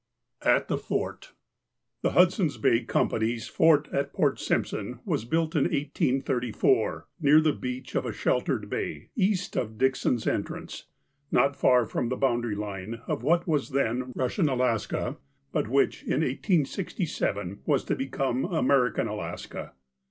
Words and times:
VII 0.43 0.49
AT 0.49 0.67
THE 0.67 0.79
FORT 0.79 1.33
THE 2.01 2.13
Hudson's 2.13 2.57
Bay 2.57 2.81
Company's 2.83 3.47
Fort 3.47 3.87
at 3.93 4.13
Port 4.13 4.39
Simp 4.39 4.65
son 4.65 4.99
was 5.05 5.25
built 5.25 5.55
in 5.55 5.65
1834, 5.65 7.05
near 7.19 7.39
the 7.39 7.53
beach 7.53 7.93
of 7.93 8.07
a 8.07 8.11
shel 8.11 8.41
tered 8.41 8.67
bay, 8.67 9.09
east 9.15 9.55
of 9.55 9.77
Dixon's 9.77 10.25
Entrance, 10.25 10.85
not 11.31 11.55
far 11.55 11.85
from 11.85 12.09
the 12.09 12.17
boundary 12.17 12.55
line 12.55 12.95
of 13.05 13.21
what 13.21 13.47
was 13.47 13.69
then 13.69 14.11
Eussian 14.15 14.49
Alaska, 14.51 15.17
but 15.51 15.67
which, 15.67 16.01
in 16.01 16.21
1867, 16.21 17.59
was 17.67 17.83
to 17.85 17.95
become 17.95 18.45
American 18.45 19.07
Alaska. 19.07 19.73